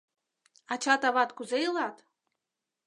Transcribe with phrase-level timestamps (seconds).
[0.73, 1.95] —Ачат-ават кузе илат?